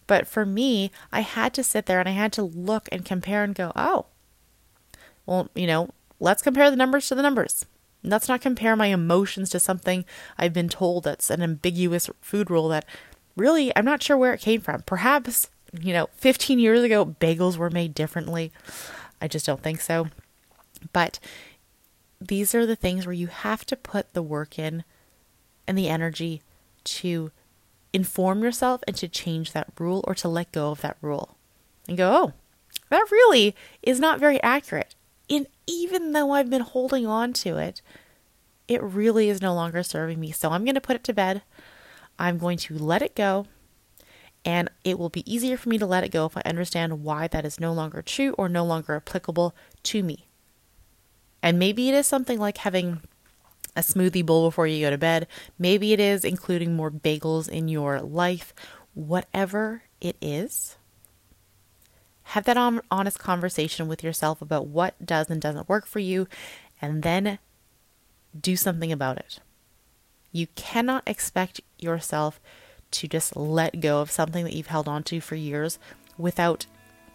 But 0.07 0.27
for 0.27 0.47
me, 0.47 0.91
I 1.13 1.21
had 1.21 1.53
to 1.55 1.65
sit 1.65 1.87
there 1.87 2.01
and 2.01 2.09
I 2.09 2.13
had 2.13 2.33
to 2.35 2.43
look 2.43 2.89
and 2.93 3.05
compare 3.05 3.43
and 3.43 3.55
go, 3.55 3.73
oh, 3.75 4.07
well, 5.25 5.51
you 5.55 5.67
know, 5.67 5.91
let's 6.21 6.43
compare 6.43 6.71
the 6.71 6.77
numbers 6.77 7.09
to 7.09 7.15
the 7.15 7.23
numbers. 7.23 7.67
Let's 8.03 8.29
not 8.29 8.41
compare 8.41 8.77
my 8.77 8.87
emotions 8.87 9.51
to 9.51 9.61
something 9.61 10.05
I've 10.39 10.53
been 10.53 10.69
told 10.69 11.05
that's 11.05 11.31
an 11.31 11.43
ambiguous 11.43 12.09
food 12.21 12.51
rule 12.51 12.69
that 12.69 12.85
really 13.37 13.73
I'm 13.77 13.85
not 13.85 14.03
sure 14.03 14.17
where 14.17 14.33
it 14.33 14.41
came 14.41 14.61
from. 14.61 14.83
Perhaps, 14.83 15.51
you 15.81 15.93
know, 15.93 16.09
15 16.17 16.61
years 16.61 16.83
ago, 16.83 17.05
bagels 17.05 17.57
were 17.57 17.71
made 17.71 17.95
differently. 17.95 18.53
I 19.21 19.27
just 19.27 19.47
don't 19.47 19.63
think 19.63 19.81
so. 19.81 20.09
But 20.93 21.19
these 22.21 22.55
are 22.55 22.65
the 22.65 22.77
things 22.77 23.07
where 23.07 23.13
you 23.13 23.27
have 23.27 23.65
to 23.67 23.77
put 23.77 24.13
the 24.13 24.23
work 24.23 24.59
in 24.59 24.85
and 25.67 25.77
the 25.77 25.89
energy 25.89 26.43
to 26.85 27.33
inform 27.97 28.43
yourself 28.43 28.83
and 28.87 28.95
to 28.95 29.09
change 29.09 29.53
that 29.53 29.73
rule 29.79 30.05
or 30.07 30.15
to 30.15 30.29
let 30.29 30.53
go 30.53 30.71
of 30.71 30.83
that 30.83 30.99
rule 31.01 31.37
and 31.89 31.97
go, 31.97 32.13
oh, 32.13 32.33
that 32.91 33.11
really 33.11 33.57
is 33.83 33.99
not 33.99 34.21
very 34.21 34.41
accurate. 34.43 34.95
And 35.31 35.47
even 35.67 36.13
though 36.13 36.31
I've 36.33 36.51
been 36.51 36.61
holding 36.61 37.07
on 37.07 37.33
to 37.33 37.57
it, 37.57 37.81
it 38.69 38.83
really 38.83 39.31
is 39.31 39.41
no 39.41 39.55
longer 39.55 39.83
serving 39.83 40.21
me. 40.21 40.31
So 40.31 40.51
I'm 40.51 40.65
going 40.65 40.75
to 40.75 40.81
put 40.81 40.97
it 40.97 41.05
to 41.05 41.15
bed. 41.15 41.41
I'm 42.19 42.37
going 42.37 42.59
to 42.59 42.79
let 42.79 43.01
it 43.01 43.15
go. 43.15 43.47
And 44.45 44.71
it 44.85 44.99
will 44.99 45.09
be 45.09 45.31
easier 45.33 45.57
for 45.57 45.71
me 45.71 45.79
to 45.79 45.87
let 45.87 46.05
it 46.05 46.13
go 46.13 46.27
if 46.27 46.37
I 46.37 46.43
understand 46.45 47.03
why 47.03 47.29
that 47.29 47.47
is 47.47 47.59
no 47.59 47.73
longer 47.73 48.03
true 48.03 48.33
or 48.37 48.49
no 48.49 48.65
longer 48.65 48.95
applicable 48.95 49.55
to 49.85 50.03
me. 50.03 50.27
And 51.43 51.59
maybe 51.59 51.89
it 51.89 51.95
is 51.95 52.07
something 52.07 52.39
like 52.39 52.59
having 52.59 53.01
a 53.77 53.81
smoothie 53.81 54.25
bowl 54.25 54.49
before 54.49 54.67
you 54.67 54.81
go 54.81 54.91
to 54.91 54.99
bed. 54.99 55.29
Maybe 55.59 55.93
it 55.93 56.01
is 56.01 56.25
including 56.25 56.75
more 56.75 56.91
bagels 56.91 57.49
in 57.49 57.69
your 57.69 58.01
life. 58.01 58.55
Whatever 58.95 59.83
it 60.01 60.17
is, 60.21 60.77
have 62.31 62.45
that 62.45 62.57
honest 62.91 63.19
conversation 63.19 63.87
with 63.87 64.03
yourself 64.03 64.43
about 64.43 64.67
what 64.67 64.95
does 65.05 65.31
and 65.31 65.41
doesn't 65.41 65.69
work 65.69 65.87
for 65.87 66.01
you, 66.01 66.27
and 66.81 67.03
then 67.03 67.39
do 68.39 68.57
something 68.57 68.91
about 68.91 69.19
it. 69.19 69.39
You 70.33 70.47
cannot 70.55 71.03
expect 71.07 71.61
yourself 71.79 72.41
to 72.93 73.07
just 73.07 73.37
let 73.37 73.81
go 73.81 74.01
of 74.01 74.11
something 74.11 74.45
that 74.45 74.55
you've 74.55 74.67
held 74.67 74.89
on 74.89 75.03
to 75.05 75.21
for 75.21 75.35
years 75.35 75.79
without 76.19 76.67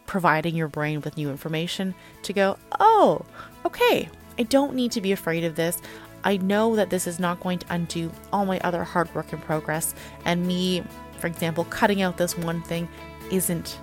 providing 0.06 0.56
your 0.56 0.68
brain 0.68 1.02
with 1.02 1.18
new 1.18 1.30
information 1.30 1.96
to 2.24 2.34
go, 2.34 2.58
oh, 2.80 3.26
okay, 3.66 4.10
I 4.38 4.44
don't 4.44 4.76
need 4.76 4.92
to 4.94 5.02
be 5.02 5.12
afraid 5.12 5.44
of 5.44 5.56
this. 5.56 5.82
I 6.24 6.38
know 6.38 6.76
that 6.76 6.90
this 6.90 7.08
is 7.08 7.20
not 7.20 7.40
going 7.40 7.60
to 7.60 7.66
undo 7.70 8.12
all 8.32 8.46
my 8.46 8.60
other 8.60 8.84
hard 8.84 9.14
work 9.16 9.34
and 9.34 9.42
progress. 9.42 9.96
And 10.26 10.46
me, 10.46 10.84
for 11.18 11.28
example, 11.28 11.66
cutting 11.66 12.02
out 12.02 12.18
this 12.18 12.38
one 12.38 12.62
thing 12.64 12.88
isn't 13.32 13.80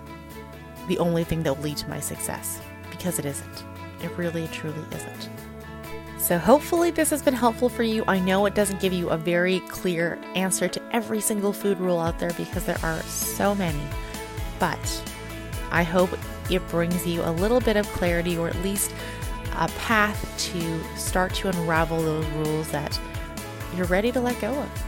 the 0.88 0.98
only 0.98 1.24
thing 1.24 1.42
that 1.42 1.54
will 1.56 1.62
lead 1.62 1.76
to 1.78 1.88
my 1.88 2.00
success 2.00 2.60
because 2.90 3.18
it 3.18 3.24
isn't. 3.24 3.64
It 4.02 4.10
really, 4.16 4.46
truly 4.48 4.84
isn't. 4.92 5.28
So, 6.18 6.36
hopefully, 6.38 6.90
this 6.90 7.10
has 7.10 7.22
been 7.22 7.34
helpful 7.34 7.68
for 7.68 7.84
you. 7.84 8.04
I 8.08 8.18
know 8.18 8.44
it 8.46 8.54
doesn't 8.54 8.80
give 8.80 8.92
you 8.92 9.08
a 9.10 9.16
very 9.16 9.60
clear 9.60 10.18
answer 10.34 10.68
to 10.68 10.82
every 10.92 11.20
single 11.20 11.52
food 11.52 11.78
rule 11.78 11.98
out 11.98 12.18
there 12.18 12.32
because 12.32 12.64
there 12.64 12.78
are 12.82 13.00
so 13.02 13.54
many, 13.54 13.80
but 14.58 14.78
I 15.70 15.84
hope 15.84 16.10
it 16.50 16.66
brings 16.68 17.06
you 17.06 17.22
a 17.22 17.30
little 17.30 17.60
bit 17.60 17.76
of 17.76 17.86
clarity 17.88 18.36
or 18.36 18.48
at 18.48 18.56
least 18.62 18.92
a 19.58 19.68
path 19.78 20.36
to 20.52 20.98
start 20.98 21.34
to 21.34 21.48
unravel 21.48 22.00
those 22.00 22.26
rules 22.26 22.70
that 22.70 22.98
you're 23.76 23.86
ready 23.86 24.12
to 24.12 24.20
let 24.20 24.40
go 24.40 24.52
of. 24.52 24.84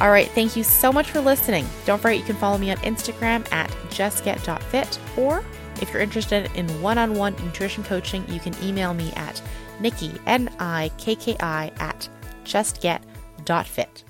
All 0.00 0.10
right, 0.10 0.28
thank 0.28 0.56
you 0.56 0.62
so 0.62 0.92
much 0.92 1.10
for 1.10 1.20
listening. 1.20 1.66
Don't 1.86 2.00
forget 2.00 2.18
you 2.18 2.24
can 2.24 2.36
follow 2.36 2.58
me 2.58 2.70
on 2.70 2.76
Instagram 2.78 3.50
at 3.50 3.70
justget.fit, 3.90 4.98
or 5.16 5.42
if 5.80 5.92
you're 5.92 6.02
interested 6.02 6.50
in 6.54 6.66
one 6.82 6.98
on 6.98 7.14
one 7.14 7.34
nutrition 7.44 7.82
coaching, 7.82 8.24
you 8.28 8.40
can 8.40 8.54
email 8.62 8.92
me 8.94 9.12
at 9.12 9.42
Nikki, 9.80 10.12
N 10.26 10.54
I 10.58 10.90
K 10.98 11.14
K 11.14 11.36
I, 11.40 11.72
at 11.78 12.08
justget.fit. 12.44 14.04